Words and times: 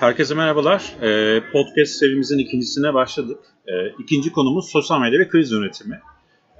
Herkese 0.00 0.34
merhabalar. 0.34 0.96
Ee, 1.02 1.42
podcast 1.52 1.92
serimizin 1.92 2.38
ikincisine 2.38 2.94
başladık. 2.94 3.38
Ee, 3.66 3.72
ikinci 4.02 4.32
konumuz 4.32 4.70
sosyal 4.70 5.00
medya 5.00 5.20
ve 5.20 5.28
kriz 5.28 5.52
yönetimi. 5.52 6.00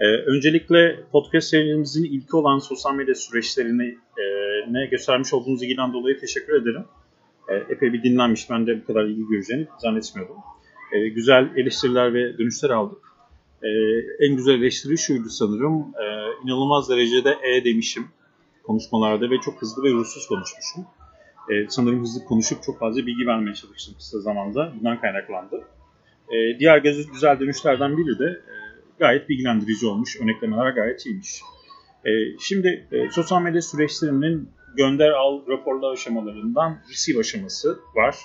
Ee, 0.01 0.04
öncelikle 0.04 1.01
podcast 1.12 1.49
serimizin 1.49 2.04
ilki 2.04 2.37
olan 2.37 2.59
sosyal 2.59 2.95
medya 2.95 3.14
süreçlerini 3.14 3.99
e, 4.19 4.25
ne 4.72 4.87
göstermiş 4.87 5.35
olduğunuz 5.35 5.62
ilgiden 5.62 5.92
dolayı 5.92 6.21
teşekkür 6.21 6.62
ederim. 6.62 6.85
Epey 7.69 7.92
bir 7.92 8.03
dinlenmiş. 8.03 8.51
Ben 8.51 8.67
de 8.67 8.80
bu 8.83 8.87
kadar 8.87 9.04
ilgi 9.04 9.22
göreceğini 9.30 9.66
zannetmiyordum. 9.78 10.37
Güzel 11.14 11.50
eleştiriler 11.56 12.14
ve 12.14 12.38
dönüşler 12.38 12.71
aldık. 12.71 12.98
En 14.21 14.37
güzel 14.37 14.54
eleştiri 14.54 14.98
şuydu 14.98 15.28
sanırım. 15.28 15.87
İnanılmaz 16.45 16.91
derecede 16.91 17.38
E 17.42 17.64
demişim 17.64 18.09
konuşmalarda 18.64 19.30
ve 19.30 19.41
çok 19.45 19.62
hızlı 19.62 19.82
ve 19.82 19.91
ruhsuz 19.91 20.27
konuşmuşum 20.27 20.87
e, 21.50 21.68
sanırım 21.68 22.00
hızlı 22.00 22.24
konuşup 22.24 22.62
çok 22.62 22.78
fazla 22.78 23.06
bilgi 23.06 23.27
vermeye 23.27 23.55
çalıştım 23.55 23.95
kısa 23.98 24.20
zamanda. 24.20 24.73
Bundan 24.78 25.00
kaynaklandı. 25.00 25.64
E, 26.28 26.59
diğer 26.59 26.78
güzel 27.12 27.41
dönüşlerden 27.41 27.96
biri 27.96 28.19
de 28.19 28.24
e, 28.24 28.55
gayet 28.98 29.28
bilgilendirici 29.28 29.86
olmuş. 29.86 30.20
Örneklemeler 30.20 30.70
gayet 30.70 31.06
iyiymiş. 31.06 31.41
E, 32.05 32.10
şimdi 32.41 32.86
e, 32.92 33.10
sosyal 33.10 33.42
medya 33.42 33.62
süreçlerinin 33.62 34.48
gönder 34.77 35.10
al 35.10 35.46
raporlu 35.48 35.88
aşamalarından 35.88 36.78
receive 36.91 37.20
aşaması 37.20 37.78
var. 37.94 38.16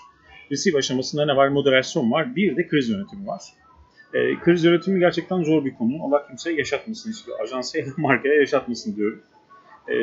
Receive 0.52 0.78
aşamasında 0.78 1.26
ne 1.26 1.36
var? 1.36 1.48
Moderasyon 1.48 2.12
var. 2.12 2.36
Bir 2.36 2.56
de 2.56 2.68
kriz 2.68 2.90
yönetimi 2.90 3.28
var. 3.28 3.42
E, 4.14 4.40
kriz 4.40 4.64
yönetimi 4.64 5.00
gerçekten 5.00 5.44
zor 5.44 5.66
bir 5.66 5.74
konu. 5.76 6.04
Allah 6.04 6.28
kimseye 6.28 6.58
yaşatmasın 6.58 7.12
istiyor. 7.12 7.40
Ajansa 7.40 7.80
ya 7.80 7.86
da 7.86 7.90
markaya 7.98 8.36
yaşatmasın 8.36 8.96
diyorum. 8.96 9.22
Ee, 9.88 9.94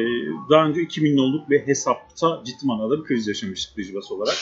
daha 0.50 0.66
önce 0.66 0.80
2 0.80 1.00
milyonluk 1.00 1.50
bir 1.50 1.66
hesapta 1.66 2.42
ciddi 2.44 2.66
manada 2.66 2.98
bir 2.98 3.04
kriz 3.04 3.28
yaşamıştık 3.28 3.76
Dijibas 3.76 4.12
olarak. 4.12 4.36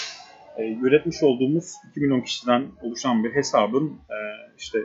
E, 0.57 0.65
yönetmiş 0.65 1.23
olduğumuz 1.23 1.73
2 1.91 2.01
milyon 2.01 2.21
kişiden 2.21 2.66
oluşan 2.83 3.24
bir 3.24 3.35
hesabın 3.35 3.88
e, 3.88 4.19
işte 4.59 4.79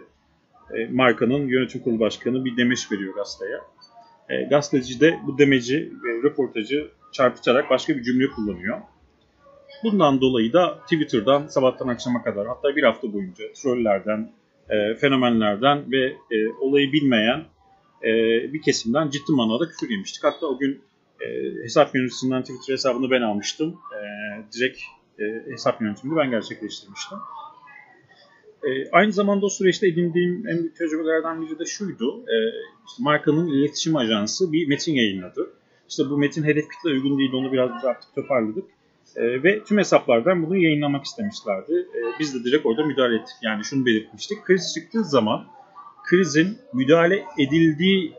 e, 0.73 0.85
markanın 0.85 1.47
yönetim 1.47 1.81
kurulu 1.81 1.99
başkanı 1.99 2.45
bir 2.45 2.57
demeç 2.57 2.91
veriyor 2.91 3.15
gazeteye. 3.15 3.57
E, 4.29 4.43
gazeteci 4.43 4.99
de 4.99 5.19
bu 5.27 5.37
demeci 5.37 5.93
ve 6.03 6.23
röportajı 6.23 6.91
çarpıtarak 7.11 7.69
başka 7.69 7.95
bir 7.95 8.03
cümle 8.03 8.27
kullanıyor. 8.27 8.81
Bundan 9.83 10.21
dolayı 10.21 10.53
da 10.53 10.79
Twitter'dan 10.79 11.47
sabahtan 11.47 11.87
akşama 11.87 12.23
kadar 12.23 12.47
hatta 12.47 12.75
bir 12.75 12.83
hafta 12.83 13.13
boyunca 13.13 13.43
trollerden, 13.53 14.31
e, 14.69 14.95
fenomenlerden 14.95 15.91
ve 15.91 16.15
olayı 16.59 16.91
bilmeyen 16.91 17.43
e, 18.03 18.09
bir 18.53 18.61
kesimden 18.61 19.09
ciddi 19.09 19.31
manada 19.31 19.69
küfür 19.69 19.89
yemiştik. 19.89 20.23
Hatta 20.23 20.45
o 20.45 20.57
gün 20.57 20.81
e, 21.21 21.27
hesap 21.63 21.95
yöneticisinden 21.95 22.41
Twitter 22.41 22.73
hesabını 22.73 23.11
ben 23.11 23.21
almıştım. 23.21 23.75
E, 23.95 24.01
direkt 24.53 24.79
e, 25.19 25.51
hesap 25.51 25.81
yönetimini 25.81 26.17
ben 26.17 26.29
gerçekleştirmiştim. 26.29 27.17
E, 28.63 28.89
aynı 28.91 29.11
zamanda 29.11 29.45
o 29.45 29.49
süreçte 29.49 29.87
edindiğim 29.87 30.47
en 30.47 30.57
büyük 30.57 30.75
tecrübelerden 30.75 31.41
biri 31.41 31.59
de 31.59 31.65
şuydu. 31.65 32.19
E, 32.19 32.35
işte 32.87 33.03
markanın 33.03 33.47
iletişim 33.47 33.95
ajansı 33.95 34.51
bir 34.53 34.67
metin 34.67 34.93
yayınladı. 34.93 35.53
İşte 35.89 36.03
bu 36.09 36.17
metin 36.17 36.43
hedef 36.43 36.65
kitle 36.69 36.89
uygun 36.89 37.17
değil, 37.19 37.33
onu 37.33 37.51
biraz 37.51 37.75
düzelttik, 37.75 38.15
toparladık. 38.15 38.63
E, 39.15 39.43
ve 39.43 39.63
tüm 39.63 39.77
hesaplardan 39.77 40.45
bunu 40.45 40.57
yayınlamak 40.57 41.05
istemişlerdi. 41.05 41.73
E, 41.73 41.99
biz 42.19 42.35
de 42.35 42.43
direkt 42.43 42.65
orada 42.65 42.85
müdahale 42.85 43.15
ettik. 43.15 43.35
Yani 43.41 43.63
şunu 43.63 43.85
belirtmiştik. 43.85 44.43
Kriz 44.43 44.73
çıktığı 44.73 45.03
zaman 45.03 45.45
krizin 46.09 46.57
müdahale 46.73 47.23
edildiği 47.39 48.13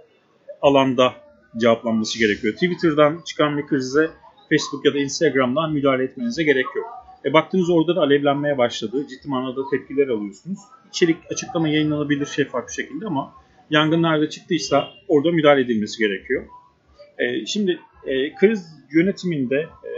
alanda 0.63 1.15
cevaplanması 1.57 2.19
gerekiyor. 2.19 2.55
Twitter'dan 2.55 3.23
çıkan 3.25 3.59
bir 3.59 3.67
krize 3.67 4.11
Facebook 4.51 4.85
ya 4.85 4.95
da 4.95 4.99
Instagram'dan 4.99 5.73
müdahale 5.73 6.05
etmenize 6.05 6.43
gerek 6.43 6.67
yok. 6.77 6.87
E 7.25 7.33
baktınız 7.33 7.71
orada 7.71 7.97
da 7.97 8.01
alevlenmeye 8.01 8.59
başladı. 8.59 9.07
Ciddi 9.11 9.29
manada 9.29 9.61
tepkiler 9.71 10.09
alıyorsunuz. 10.09 10.59
İçerik 10.89 11.17
açıklama 11.31 11.69
yayınlanabilir 11.69 12.27
şeffaf 12.27 12.69
bir 12.69 12.73
şekilde 12.73 13.07
ama 13.07 13.33
yangın 13.71 14.03
nerede 14.03 14.29
çıktıysa 14.29 14.89
orada 15.09 15.33
müdahale 15.33 15.61
edilmesi 15.61 15.99
gerekiyor. 15.99 16.47
E, 17.19 17.47
şimdi 17.47 17.81
e, 18.07 18.35
kriz 18.35 18.67
yönetiminde 18.93 19.57
e, 19.85 19.93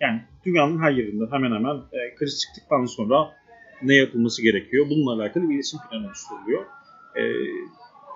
yani 0.00 0.20
dünyanın 0.46 0.82
her 0.82 0.90
yerinde 0.90 1.24
hemen 1.30 1.52
hemen 1.52 1.76
e, 1.76 2.14
kriz 2.14 2.40
çıktıktan 2.40 2.84
sonra 2.84 3.32
ne 3.82 3.94
yapılması 3.94 4.42
gerekiyor? 4.42 4.86
Bununla 4.90 5.22
alakalı 5.22 5.48
bir 5.48 5.54
iletişim 5.54 5.80
planı 5.90 6.06
oluşturuluyor. 6.06 6.64
E, 7.16 7.22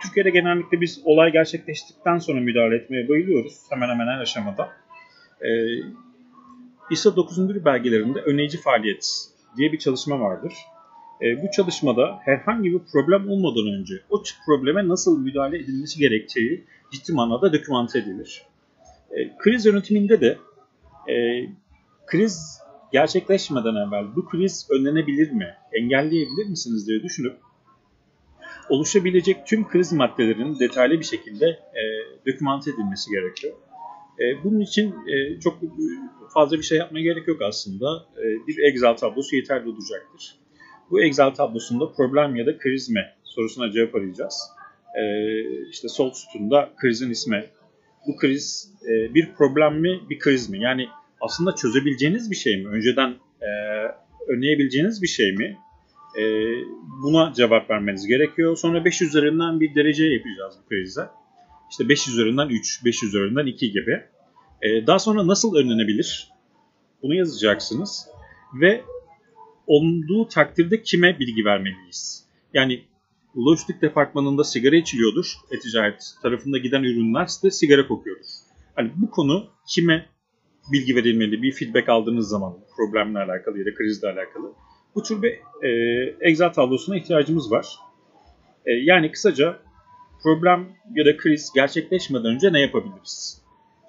Türkiye'de 0.03 0.31
genellikle 0.31 0.81
biz 0.81 1.03
olay 1.05 1.32
gerçekleştikten 1.32 2.19
sonra 2.19 2.41
müdahale 2.41 2.77
etmeye 2.77 3.09
bayılıyoruz. 3.09 3.60
Hemen 3.71 3.88
hemen 3.88 4.06
her 4.06 4.19
aşamada. 4.19 4.69
E, 5.41 5.49
İSA 6.91 7.16
9. 7.16 7.65
belgelerinde 7.65 8.21
önleyici 8.21 8.60
faaliyet 8.60 9.06
diye 9.56 9.72
bir 9.72 9.78
çalışma 9.78 10.21
vardır. 10.21 10.53
E, 11.22 11.43
bu 11.43 11.50
çalışmada 11.50 12.19
herhangi 12.21 12.72
bir 12.72 12.81
problem 12.93 13.28
olmadan 13.28 13.81
önce 13.81 13.94
o 14.10 14.22
probleme 14.47 14.88
nasıl 14.88 15.21
müdahale 15.21 15.59
edilmesi 15.59 15.99
gerektiği 15.99 16.65
ciddi 16.93 17.12
manada 17.12 17.53
dokümante 17.53 17.99
edilir. 17.99 18.43
E, 19.10 19.37
kriz 19.38 19.66
yönetiminde 19.66 20.21
de 20.21 20.38
e, 21.09 21.15
kriz 22.06 22.60
gerçekleşmeden 22.93 23.75
evvel 23.75 24.16
bu 24.16 24.28
kriz 24.28 24.69
önlenebilir 24.71 25.31
mi, 25.31 25.54
engelleyebilir 25.72 26.47
misiniz 26.47 26.88
diye 26.88 27.03
düşünüp 27.03 27.37
oluşabilecek 28.69 29.47
tüm 29.47 29.69
kriz 29.69 29.93
maddelerinin 29.93 30.59
detaylı 30.59 31.01
bir 31.01 31.05
şekilde 31.05 31.47
e, 31.47 31.83
dokümante 32.27 32.71
edilmesi 32.71 33.11
gerekiyor. 33.11 33.55
E, 34.21 34.45
bunun 34.45 34.61
için 34.61 34.95
e, 35.09 35.41
çok 35.41 35.59
fazla 36.35 36.57
bir 36.57 36.63
şey 36.63 36.79
yapmaya 36.79 37.03
gerek 37.03 37.29
yok 37.29 37.43
aslında. 37.43 38.07
E, 38.17 38.47
bir 38.47 38.59
Excel 38.59 38.97
tablosu 38.97 39.37
yeterli 39.37 39.69
olacaktır. 39.69 40.39
Bu 40.91 41.03
Excel 41.03 41.35
tablosunda 41.35 41.93
problem 41.93 42.37
ya 42.37 42.47
da 42.47 42.59
kriz 42.59 42.91
mi 42.91 43.05
sorusuna 43.25 43.71
cevap 43.73 43.95
arayacağız. 43.95 44.41
E, 45.01 45.03
işte 45.71 45.89
sol 45.89 46.11
sütunda 46.13 46.73
krizin 46.77 47.11
ismi. 47.11 47.45
Bu 48.07 48.17
kriz 48.17 48.75
e, 48.83 49.15
bir 49.15 49.33
problem 49.33 49.81
mi, 49.81 50.01
bir 50.11 50.19
kriz 50.19 50.51
mi? 50.51 50.63
Yani 50.63 50.89
aslında 51.21 51.55
çözebileceğiniz 51.55 52.31
bir 52.31 52.37
şey 52.37 52.65
mi? 52.65 52.69
Önceden 52.69 53.15
e, 53.41 53.49
önleyebileceğiniz 54.29 55.03
bir 55.03 55.09
şey 55.09 55.33
mi? 55.33 55.59
E, 56.19 56.23
buna 57.03 57.33
cevap 57.33 57.71
vermeniz 57.71 58.07
gerekiyor. 58.07 58.57
Sonra 58.57 58.85
5 58.85 59.03
üzerinden 59.03 59.61
bir 59.61 59.75
derece 59.75 60.05
yapacağız 60.05 60.55
bu 60.65 60.69
krizde. 60.69 61.01
İşte 61.71 61.89
5 61.89 62.09
üzerinden 62.09 62.49
3, 62.49 62.85
5 62.85 63.03
üzerinden 63.03 63.47
2 63.47 63.71
gibi. 63.71 64.03
E, 64.63 64.87
daha 64.87 64.99
sonra 64.99 65.27
nasıl 65.27 65.55
önlenebilir? 65.55 66.29
Bunu 67.03 67.15
yazacaksınız. 67.15 68.09
Ve 68.61 68.85
olduğu 69.67 70.29
takdirde 70.29 70.83
kime 70.83 71.19
bilgi 71.19 71.45
vermeliyiz? 71.45 72.25
Yani 72.55 72.85
lojistik 73.37 73.83
departmanında 73.83 74.45
sigara 74.45 74.77
içiliyordur. 74.77 75.35
E-ticaret 75.51 76.15
tarafında 76.23 76.59
giden 76.59 76.83
ürünler 76.83 77.27
size 77.27 77.51
sigara 77.51 77.89
kokuyordur. 77.89 78.27
Hani 78.75 78.93
bu 78.97 79.11
konu 79.11 79.47
kime 79.69 80.07
bilgi 80.73 80.97
verilmeli? 80.97 81.43
Bir 81.43 81.53
feedback 81.53 81.89
aldığınız 81.89 82.29
zaman 82.29 82.57
problemle 82.77 83.19
alakalı 83.19 83.59
ya 83.59 83.67
da 83.67 83.75
krizle 83.75 84.09
alakalı. 84.09 84.53
Bu 84.94 85.03
tür 85.03 85.22
bir 85.22 85.41
e, 85.62 85.71
Excel 86.21 86.53
tablosuna 86.53 86.97
ihtiyacımız 86.97 87.53
var. 87.53 87.66
E, 88.66 88.72
yani 88.72 89.12
kısaca 89.12 89.59
problem 90.22 90.69
ya 90.94 91.06
da 91.06 91.16
kriz 91.16 91.53
gerçekleşmeden 91.55 92.34
önce 92.34 92.53
ne 92.53 92.60
yapabiliriz? 92.60 93.43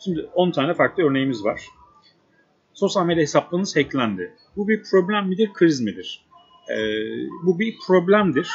Şimdi 0.04 0.22
10 0.34 0.52
tane 0.52 0.74
farklı 0.74 1.04
örneğimiz 1.04 1.46
var. 1.46 1.62
Sosyal 2.74 3.06
medya 3.06 3.22
hesaplarınız 3.22 3.76
hacklendi. 3.76 4.34
Bu 4.56 4.68
bir 4.68 4.84
problem 4.92 5.28
midir, 5.28 5.50
kriz 5.54 5.82
midir? 5.82 6.26
E, 6.70 6.78
bu 7.46 7.60
bir 7.60 7.76
problemdir. 7.88 8.50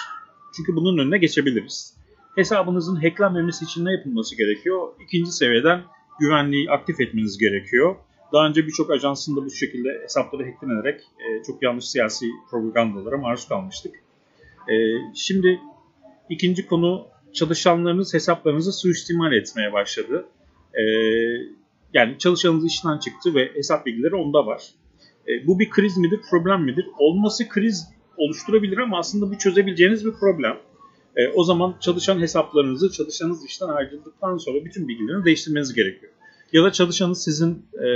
Çünkü 0.57 0.77
bunun 0.77 0.99
önüne 0.99 1.19
geçebiliriz. 1.19 1.97
Hesabınızın 2.35 2.97
hacklenmemesi 2.97 3.65
için 3.65 3.85
ne 3.85 3.93
yapılması 3.93 4.37
gerekiyor? 4.37 4.89
İkinci 5.05 5.33
seviyeden 5.33 5.83
güvenliği 6.21 6.71
aktif 6.71 7.01
etmeniz 7.01 7.39
gerekiyor. 7.39 7.97
Daha 8.33 8.47
önce 8.47 8.67
birçok 8.67 8.91
ajansın 8.91 9.37
da 9.37 9.45
bu 9.45 9.51
şekilde 9.51 9.89
hesapları 10.03 10.45
hacklenerek 10.45 11.01
e, 11.01 11.43
çok 11.43 11.63
yanlış 11.63 11.89
siyasi 11.89 12.27
propagandalara 12.51 13.17
maruz 13.17 13.49
kalmıştık. 13.49 13.95
E, 14.69 14.75
şimdi 15.15 15.61
ikinci 16.29 16.67
konu 16.67 17.07
çalışanlarınız 17.33 18.15
hesaplarınızı 18.15 18.73
suistimal 18.73 19.33
etmeye 19.33 19.73
başladı. 19.73 20.27
E, 20.75 20.83
yani 21.95 22.19
çalışanınız 22.19 22.67
işten 22.67 22.99
çıktı 22.99 23.35
ve 23.35 23.55
hesap 23.55 23.87
bilgileri 23.87 24.15
onda 24.15 24.47
var. 24.47 24.63
E, 25.29 25.47
bu 25.47 25.59
bir 25.59 25.71
kriz 25.71 25.97
midir, 25.97 26.21
problem 26.31 26.65
midir? 26.65 26.87
Olması 26.99 27.49
kriz 27.49 27.89
oluşturabilir 28.17 28.79
ama 28.79 28.99
aslında 28.99 29.31
bu 29.31 29.39
çözebileceğiniz 29.39 30.07
bir 30.07 30.13
problem. 30.13 30.57
E, 31.17 31.29
o 31.29 31.45
zaman 31.45 31.75
çalışan 31.81 32.21
hesaplarınızı 32.21 32.93
çalışanınız 32.93 33.45
işten 33.45 33.69
ayrıldıktan 33.69 34.37
sonra 34.37 34.65
bütün 34.65 34.89
bilgilerini 34.89 35.25
değiştirmeniz 35.25 35.75
gerekiyor 35.75 36.13
ya 36.53 36.65
da 36.65 36.73
çalışanın 36.73 37.13
sizin 37.13 37.67
e, 37.75 37.87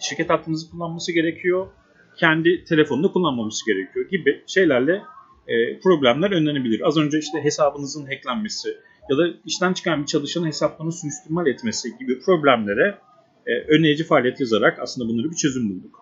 şirket 0.00 0.30
hattınızı 0.30 0.70
kullanması 0.70 1.12
gerekiyor, 1.12 1.66
kendi 2.16 2.64
telefonunu 2.64 3.12
kullanmaması 3.12 3.66
gerekiyor 3.66 4.08
gibi 4.10 4.42
şeylerle 4.46 5.02
e, 5.48 5.78
problemler 5.80 6.30
önlenebilir. 6.30 6.80
Az 6.86 6.96
önce 6.96 7.18
işte 7.18 7.44
hesabınızın 7.44 8.06
hacklenmesi 8.06 8.68
ya 9.10 9.18
da 9.18 9.22
işten 9.44 9.72
çıkan 9.72 10.02
bir 10.02 10.06
çalışanın 10.06 10.46
hesaplarını 10.46 10.92
suistimal 10.92 11.46
etmesi 11.46 11.98
gibi 11.98 12.20
problemlere 12.20 12.98
e, 13.46 13.52
önleyici 13.68 14.04
faaliyet 14.04 14.40
yazarak 14.40 14.78
aslında 14.78 15.08
bunları 15.08 15.30
bir 15.30 15.36
çözüm 15.36 15.70
bulduk. 15.70 16.00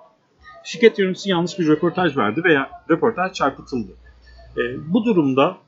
Şirket 0.64 0.98
yöneticisi 0.98 1.30
yanlış 1.30 1.58
bir 1.58 1.66
röportaj 1.66 2.16
verdi 2.16 2.44
veya 2.44 2.70
röportaj 2.90 3.32
çarpıtıldı. 3.32 3.92
E, 4.56 4.62
bu 4.92 5.04
durumda 5.04 5.58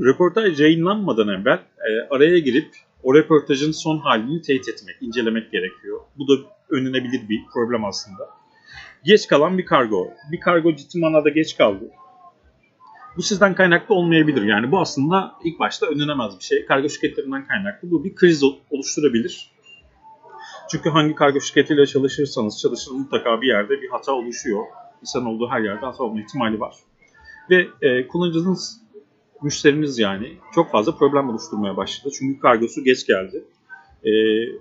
röportaj 0.00 0.60
yayınlanmadan 0.60 1.28
evvel 1.28 1.58
e, 1.58 1.90
araya 2.10 2.38
girip 2.38 2.68
o 3.02 3.14
röportajın 3.14 3.72
son 3.72 3.98
halini 3.98 4.42
teyit 4.42 4.68
etmek, 4.68 4.96
incelemek 5.00 5.52
gerekiyor. 5.52 6.00
Bu 6.18 6.28
da 6.28 6.32
önlenebilir 6.70 7.28
bir 7.28 7.40
problem 7.54 7.84
aslında. 7.84 8.30
Geç 9.04 9.26
kalan 9.26 9.58
bir 9.58 9.64
kargo. 9.64 10.08
Bir 10.32 10.40
kargo 10.40 10.76
ciddi 10.76 10.98
manada 10.98 11.28
geç 11.28 11.56
kaldı. 11.56 11.90
Bu 13.16 13.22
sizden 13.22 13.54
kaynaklı 13.54 13.94
olmayabilir. 13.94 14.42
Yani 14.42 14.72
bu 14.72 14.80
aslında 14.80 15.34
ilk 15.44 15.58
başta 15.58 15.86
önlenemez 15.86 16.38
bir 16.38 16.44
şey. 16.44 16.66
Kargo 16.66 16.88
şirketlerinden 16.88 17.46
kaynaklı. 17.46 17.90
Bu 17.90 18.04
bir 18.04 18.14
kriz 18.14 18.42
oluşturabilir. 18.70 19.52
Çünkü 20.70 20.90
hangi 20.90 21.14
kargo 21.14 21.40
şirketiyle 21.40 21.86
çalışırsanız 21.86 22.60
çalışın 22.60 22.98
mutlaka 22.98 23.40
bir 23.40 23.46
yerde 23.46 23.82
bir 23.82 23.88
hata 23.88 24.12
oluşuyor. 24.12 24.64
İnsan 25.00 25.26
olduğu 25.26 25.48
her 25.50 25.60
yerde 25.60 25.86
hata 25.86 26.04
olma 26.04 26.20
ihtimali 26.20 26.60
var. 26.60 26.74
Ve 27.50 27.66
e, 27.82 28.08
kullanıcınız, 28.08 28.80
müşteriniz 29.42 29.98
yani 29.98 30.32
çok 30.54 30.70
fazla 30.70 30.96
problem 30.96 31.28
oluşturmaya 31.28 31.76
başladı. 31.76 32.14
Çünkü 32.18 32.40
kargosu 32.40 32.84
geç 32.84 33.06
geldi. 33.06 33.44
E, 34.04 34.10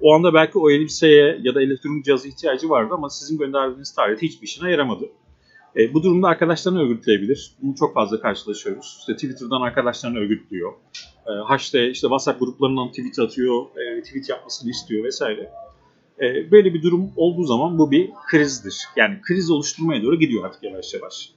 o 0.02 0.14
anda 0.14 0.34
belki 0.34 0.60
o 0.60 0.70
elbiseye 0.70 1.40
ya 1.42 1.56
da 1.56 1.62
elektronik 1.62 2.06
cihaza 2.06 2.28
ihtiyacı 2.28 2.70
vardı 2.70 2.94
ama 2.94 3.10
sizin 3.10 3.38
gönderdiğiniz 3.38 3.96
tarihte 3.96 4.28
hiçbir 4.28 4.48
işine 4.48 4.72
yaramadı. 4.72 5.10
E, 5.78 5.94
bu 5.94 6.04
durumda 6.04 6.28
arkadaşlarını 6.28 6.82
örgütleyebilir. 6.82 7.52
Bunu 7.62 7.76
çok 7.76 7.94
fazla 7.94 8.22
karşılaşıyoruz. 8.22 8.98
İşte 9.00 9.14
Twitter'dan 9.14 9.62
arkadaşlarını 9.62 10.20
örgütlüyor. 10.20 10.74
E, 11.28 11.32
Haş'te 11.32 11.90
işte 11.90 12.06
WhatsApp 12.06 12.40
gruplarından 12.40 12.90
tweet 12.90 13.20
atıyor, 13.20 13.66
e, 13.78 14.02
tweet 14.02 14.30
yapmasını 14.30 14.70
istiyor 14.70 15.04
vesaire. 15.04 15.52
E, 16.22 16.52
böyle 16.52 16.74
bir 16.74 16.84
durum 16.84 17.12
olduğu 17.16 17.44
zaman 17.44 17.78
bu 17.78 17.92
bir 17.92 18.10
krizdir. 18.32 18.78
Yani 18.96 19.22
kriz 19.22 19.52
oluşturmaya 19.52 20.04
doğru 20.04 20.20
gidiyor 20.20 20.46
artık 20.46 20.64
yavaş 20.64 20.94
yavaş. 20.94 21.34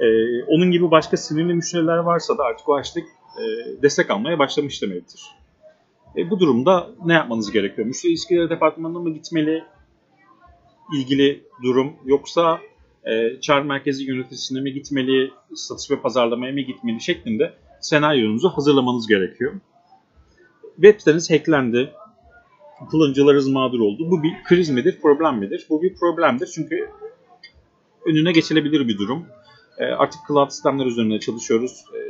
E, 0.00 0.42
onun 0.42 0.70
gibi 0.70 0.90
başka 0.90 1.16
sinirli 1.16 1.54
müşteriler 1.54 1.96
varsa 1.96 2.38
da 2.38 2.44
artık 2.44 2.68
o 2.68 2.74
açlık 2.74 3.04
e, 3.38 3.42
destek 3.82 4.10
almaya 4.10 4.38
başlamış 4.38 4.82
demektir. 4.82 5.22
E, 6.16 6.30
bu 6.30 6.40
durumda 6.40 6.90
ne 7.04 7.12
yapmanız 7.12 7.52
gerekiyor? 7.52 7.86
Müşteri 7.86 8.12
ilişkileri 8.12 8.50
departmanına 8.50 8.98
mı 8.98 9.10
gitmeli 9.10 9.64
ilgili 10.94 11.44
durum 11.62 11.92
yoksa 12.04 12.60
e, 13.04 13.40
çağrı 13.40 13.64
merkezi 13.64 14.04
yöneticisine 14.04 14.60
mi 14.60 14.72
gitmeli, 14.72 15.30
satış 15.54 15.90
ve 15.90 16.00
pazarlamaya 16.00 16.52
mı 16.52 16.60
gitmeli 16.60 17.00
şeklinde 17.00 17.54
senaryonuzu 17.80 18.48
hazırlamanız 18.48 19.06
gerekiyor. 19.06 19.52
Web 20.74 20.98
siteniz 20.98 21.30
hacklendi, 21.30 21.92
kullanıcılarınız 22.90 23.48
mağdur 23.48 23.80
oldu. 23.80 24.10
Bu 24.10 24.22
bir 24.22 24.32
kriz 24.44 24.70
midir, 24.70 25.00
problem 25.00 25.38
midir? 25.38 25.66
Bu 25.70 25.82
bir 25.82 25.94
problemdir 25.94 26.46
çünkü 26.46 26.90
önüne 28.06 28.32
geçilebilir 28.32 28.88
bir 28.88 28.98
durum. 28.98 29.26
E, 29.78 29.84
artık 29.84 30.20
cloud 30.28 30.50
sistemler 30.50 30.86
üzerinde 30.86 31.20
çalışıyoruz. 31.20 31.84
E, 31.94 32.00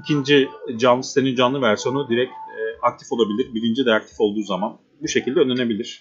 ikinci 0.00 0.48
canlı 0.76 1.04
sitenin 1.04 1.34
canlı 1.34 1.62
versiyonu 1.62 2.08
direkt 2.08 2.32
e, 2.32 2.58
aktif 2.82 3.12
olabilir. 3.12 3.54
Birinci 3.54 3.86
de 3.86 3.92
aktif 3.92 4.20
olduğu 4.20 4.42
zaman 4.42 4.78
bu 5.02 5.08
şekilde 5.08 5.40
önlenebilir. 5.40 6.00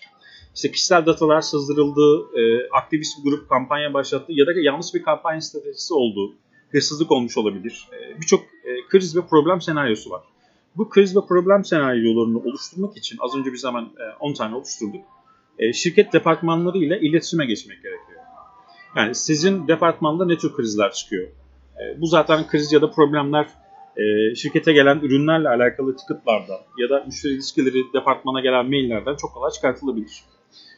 İşte 0.55 0.71
kişisel 0.71 1.05
datalar 1.05 1.41
sızdırıldı, 1.41 2.27
aktivist 2.71 3.17
bir 3.17 3.29
grup 3.29 3.49
kampanya 3.49 3.93
başlattı 3.93 4.25
ya 4.33 4.47
da 4.47 4.51
yanlış 4.55 4.93
bir 4.93 5.03
kampanya 5.03 5.41
stratejisi 5.41 5.93
oldu, 5.93 6.35
hırsızlık 6.71 7.11
olmuş 7.11 7.37
olabilir. 7.37 7.89
Birçok 8.21 8.43
kriz 8.89 9.17
ve 9.17 9.21
problem 9.21 9.61
senaryosu 9.61 10.09
var. 10.09 10.21
Bu 10.77 10.89
kriz 10.89 11.15
ve 11.15 11.19
problem 11.27 11.65
senaryolarını 11.65 12.39
oluşturmak 12.39 12.97
için 12.97 13.17
az 13.21 13.35
önce 13.35 13.53
biz 13.53 13.65
hemen 13.65 13.83
e, 13.83 14.15
10 14.19 14.33
tane 14.33 14.55
oluşturduk. 14.55 15.05
Şirket 15.73 16.13
departmanları 16.13 16.77
ile 16.77 16.99
iletişime 16.99 17.45
geçmek 17.45 17.83
gerekiyor. 17.83 17.96
Yani 18.97 19.15
sizin 19.15 19.67
departmanda 19.67 20.25
ne 20.25 20.37
tür 20.37 20.53
krizler 20.53 20.91
çıkıyor? 20.91 21.27
E, 21.77 22.01
bu 22.01 22.05
zaten 22.05 22.47
kriz 22.47 22.73
ya 22.73 22.81
da 22.81 22.91
problemler 22.91 23.47
e, 23.97 24.35
şirkete 24.35 24.73
gelen 24.73 24.99
ürünlerle 24.99 25.49
alakalı 25.49 25.95
ticketlardan 25.95 26.59
ya 26.77 26.89
da 26.89 27.03
müşteri 27.05 27.33
ilişkileri 27.33 27.83
departmana 27.93 28.41
gelen 28.41 28.65
maillerden 28.65 29.15
çok 29.15 29.33
kolay 29.33 29.51
çıkartılabilir. 29.51 30.23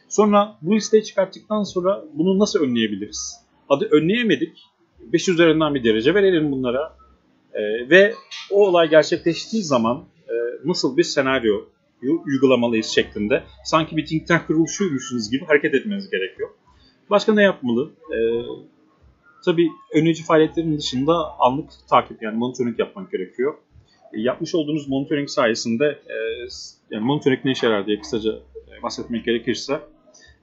Sonra 0.08 0.56
bu 0.62 0.76
listeyi 0.76 1.04
çıkarttıktan 1.04 1.62
sonra 1.62 2.04
bunu 2.14 2.38
nasıl 2.38 2.60
önleyebiliriz? 2.60 3.40
Adı 3.68 3.88
önleyemedik. 3.90 4.64
5 5.00 5.28
üzerinden 5.28 5.74
bir 5.74 5.84
derece 5.84 6.14
verelim 6.14 6.52
bunlara. 6.52 6.96
E, 7.54 7.90
ve 7.90 8.14
o 8.50 8.68
olay 8.68 8.90
gerçekleştiği 8.90 9.62
zaman 9.62 10.04
e, 10.28 10.34
nasıl 10.64 10.96
bir 10.96 11.02
senaryo 11.02 11.64
uygulamalıyız 12.26 12.86
şeklinde 12.86 13.44
sanki 13.64 13.96
bir 13.96 14.06
think 14.06 14.26
tank 14.26 14.46
kuruluşuymuşsunuz 14.46 15.30
gibi 15.30 15.44
hareket 15.44 15.74
etmeniz 15.74 16.10
gerekiyor. 16.10 16.48
Başka 17.10 17.34
ne 17.34 17.42
yapmalı? 17.42 17.90
E, 18.12 18.18
tabii 19.44 19.68
önleyici 19.94 20.24
faaliyetlerin 20.24 20.78
dışında 20.78 21.38
anlık 21.38 21.70
takip 21.88 22.22
yani 22.22 22.38
monitoring 22.38 22.78
yapmak 22.78 23.12
gerekiyor. 23.12 23.54
E, 24.12 24.20
yapmış 24.20 24.54
olduğunuz 24.54 24.88
monitoring 24.88 25.28
sayesinde 25.28 25.84
e, 25.86 26.16
yani 26.90 27.04
monitoring 27.04 27.44
ne 27.44 27.52
işe 27.52 27.66
yarar 27.66 27.86
diye 27.86 28.00
kısaca 28.00 28.32
e, 28.32 28.82
bahsetmek 28.82 29.24
gerekirse 29.24 29.80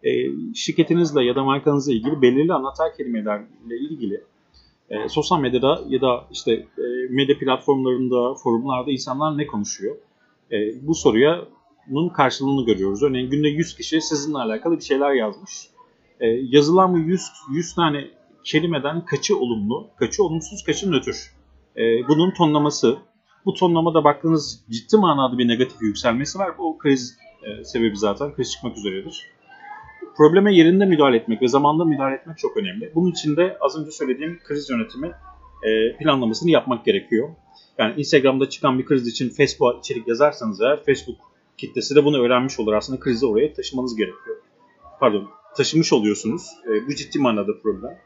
e, 0.03 0.09
şirketinizle 0.55 1.23
ya 1.23 1.35
da 1.35 1.43
markanızla 1.43 1.93
ilgili 1.93 2.21
belirli 2.21 2.53
anahtar 2.53 2.95
kelimelerle 2.97 3.77
ilgili 3.79 4.23
e, 4.89 5.09
sosyal 5.09 5.39
medyada 5.39 5.81
ya 5.87 6.01
da 6.01 6.27
işte 6.31 6.51
e, 6.53 6.83
medya 7.09 7.39
platformlarında, 7.39 8.33
forumlarda 8.33 8.91
insanlar 8.91 9.37
ne 9.37 9.47
konuşuyor? 9.47 9.95
E, 10.51 10.87
bu 10.87 10.95
soruya 10.95 11.45
bunun 11.87 12.09
karşılığını 12.09 12.65
görüyoruz. 12.65 13.03
Örneğin 13.03 13.29
günde 13.29 13.47
100 13.47 13.75
kişi 13.75 14.01
sizinle 14.01 14.37
alakalı 14.37 14.77
bir 14.77 14.83
şeyler 14.83 15.13
yazmış. 15.13 15.67
E, 16.19 16.27
yazılan 16.27 16.93
bu 16.93 16.97
100, 16.97 17.21
100 17.51 17.75
tane 17.75 18.07
kelimeden 18.43 19.05
kaçı 19.05 19.37
olumlu, 19.37 19.87
kaçı 19.99 20.23
olumsuz, 20.23 20.63
kaçı 20.63 20.91
nötr. 20.91 21.15
E, 21.77 22.07
bunun 22.07 22.31
tonlaması. 22.31 22.97
Bu 23.45 23.53
tonlamada 23.53 24.03
baktığınız 24.03 24.65
ciddi 24.69 24.97
manada 24.97 25.37
bir 25.37 25.47
negatif 25.47 25.81
yükselmesi 25.81 26.39
var. 26.39 26.57
Bu 26.57 26.77
kriz 26.77 27.17
e, 27.43 27.63
sebebi 27.63 27.97
zaten. 27.97 28.33
Kriz 28.33 28.51
çıkmak 28.51 28.77
üzeredir 28.77 29.37
probleme 30.17 30.55
yerinde 30.55 30.85
müdahale 30.85 31.17
etmek 31.17 31.41
ve 31.41 31.47
zamanda 31.47 31.85
müdahale 31.85 32.15
etmek 32.15 32.37
çok 32.37 32.57
önemli. 32.57 32.91
Bunun 32.95 33.11
için 33.11 33.35
de 33.35 33.57
az 33.61 33.79
önce 33.79 33.91
söylediğim 33.91 34.39
kriz 34.43 34.69
yönetimi 34.69 35.11
e, 35.63 35.97
planlamasını 35.97 36.51
yapmak 36.51 36.85
gerekiyor. 36.85 37.29
Yani 37.77 37.93
Instagram'da 37.97 38.49
çıkan 38.49 38.79
bir 38.79 38.85
kriz 38.85 39.07
için 39.07 39.29
Facebook'a 39.29 39.79
içerik 39.79 40.07
yazarsanız 40.07 40.61
eğer 40.61 40.83
Facebook 40.85 41.17
kitlesi 41.57 41.95
de 41.95 42.05
bunu 42.05 42.25
öğrenmiş 42.25 42.59
olur. 42.59 42.73
Aslında 42.73 42.99
krizi 42.99 43.25
oraya 43.25 43.53
taşımanız 43.53 43.95
gerekiyor. 43.95 44.37
Pardon, 44.99 45.27
taşımış 45.55 45.93
oluyorsunuz. 45.93 46.47
E, 46.65 46.87
bu 46.87 46.95
ciddi 46.95 47.19
manada 47.19 47.61
problem. 47.63 47.97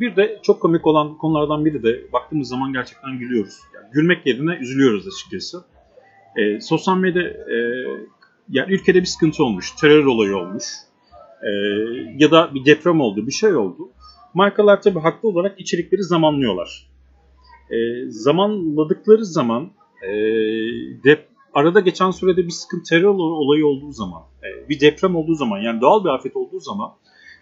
Bir 0.00 0.16
de 0.16 0.40
çok 0.42 0.60
komik 0.60 0.86
olan 0.86 1.18
konulardan 1.18 1.64
biri 1.64 1.82
de 1.82 2.12
baktığımız 2.12 2.48
zaman 2.48 2.72
gerçekten 2.72 3.18
gülüyoruz. 3.18 3.58
Yani 3.74 3.86
gülmek 3.92 4.26
yerine 4.26 4.54
üzülüyoruz 4.54 5.06
açıkçası. 5.08 5.64
E, 6.36 6.60
sosyal 6.60 6.96
medya 6.96 7.22
e, 7.22 7.56
yani 8.48 8.72
ülkede 8.72 9.00
bir 9.00 9.06
sıkıntı 9.06 9.44
olmuş, 9.44 9.70
terör 9.80 10.04
olayı 10.04 10.36
olmuş 10.36 10.64
e, 11.42 11.50
ya 12.18 12.30
da 12.30 12.54
bir 12.54 12.64
deprem 12.64 13.00
oldu, 13.00 13.26
bir 13.26 13.32
şey 13.32 13.56
oldu. 13.56 13.90
Markalar 14.34 14.82
tabii 14.82 15.00
haklı 15.00 15.28
olarak 15.28 15.60
içerikleri 15.60 16.02
zamanlıyorlar. 16.02 16.88
E, 17.70 17.76
zamanladıkları 18.08 19.24
zaman 19.24 19.70
e, 20.02 20.10
dep 21.04 21.28
arada 21.54 21.80
geçen 21.80 22.10
sürede 22.10 22.44
bir 22.44 22.50
sıkıntı 22.50 22.84
terör 22.88 23.14
olayı 23.14 23.66
olduğu 23.66 23.92
zaman, 23.92 24.22
e, 24.42 24.68
bir 24.68 24.80
deprem 24.80 25.16
olduğu 25.16 25.34
zaman 25.34 25.58
yani 25.58 25.80
doğal 25.80 26.04
bir 26.04 26.08
afet 26.08 26.36
olduğu 26.36 26.60
zaman 26.60 26.90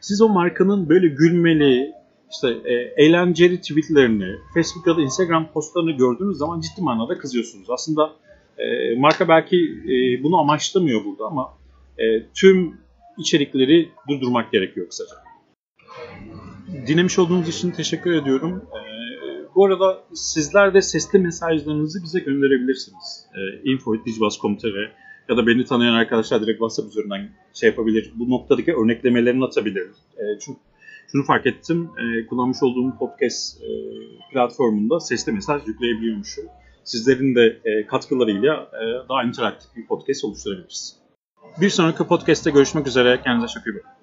siz 0.01 0.23
o 0.23 0.29
markanın 0.29 0.89
böyle 0.89 1.09
gülmeli, 1.09 1.93
işte 2.31 2.49
e, 2.65 3.05
eğlenceli 3.05 3.61
tweetlerini, 3.61 4.37
Facebook 4.55 4.87
ya 4.87 4.97
da 4.97 5.03
Instagram 5.03 5.53
postlarını 5.53 5.93
gördüğünüz 5.93 6.37
zaman 6.39 6.61
ciddi 6.61 6.83
manada 6.83 7.19
kızıyorsunuz. 7.19 7.71
Aslında 7.71 8.13
e, 8.59 8.97
marka 8.99 9.29
belki 9.29 9.57
e, 9.85 10.23
bunu 10.23 10.41
amaçlamıyor 10.41 11.05
burada 11.05 11.25
ama 11.27 11.55
e, 11.99 12.05
tüm 12.35 12.81
içerikleri 13.19 13.89
durdurmak 14.09 14.53
gerekiyor 14.53 14.89
kısaca. 14.89 15.23
Dinlemiş 16.87 17.19
olduğunuz 17.19 17.49
için 17.49 17.71
teşekkür 17.71 18.13
ediyorum. 18.13 18.63
Ee, 18.73 18.82
bu 19.55 19.67
arada 19.67 20.05
sizler 20.15 20.75
de 20.75 20.83
sesli 20.83 21.19
mesajlarınızı 21.19 22.03
bize 22.03 22.21
gönderebilirsiniz. 22.21 23.27
Ee, 23.35 23.71
info.dicbas.com.tr 23.71 24.93
ya 25.29 25.37
da 25.37 25.47
beni 25.47 25.65
tanıyan 25.65 25.95
arkadaşlar 25.95 26.41
direkt 26.41 26.59
WhatsApp 26.59 26.89
üzerinden 26.89 27.31
şey 27.53 27.69
yapabilir. 27.69 28.13
Bu 28.15 28.31
noktadaki 28.31 28.75
örneklemelerini 28.75 29.45
atabilir. 29.45 29.87
Ee, 30.17 30.39
çünkü 30.45 30.61
şunu 31.13 31.25
fark 31.25 31.47
ettim. 31.47 31.91
E, 31.99 32.27
kullanmış 32.27 32.63
olduğum 32.63 32.99
podcast 32.99 33.63
e, 33.63 33.69
platformunda 34.33 35.01
sesli 35.01 35.33
mesaj 35.33 35.67
yükleyebiliyormuşum. 35.67 36.45
Sizlerin 36.85 37.35
de 37.35 37.61
e, 37.65 37.87
katkılarıyla 37.87 38.71
e, 38.73 39.09
daha 39.09 39.25
interaktif 39.25 39.77
bir 39.77 39.87
podcast 39.87 40.25
oluşturabiliriz. 40.25 40.97
Bir 41.61 41.71
sonraki 41.71 42.05
podcast'te 42.05 42.51
görüşmek 42.51 42.87
üzere. 42.87 43.21
Kendinize 43.25 43.55
çok 43.55 43.67
iyi 43.67 43.75
bakın. 43.75 44.02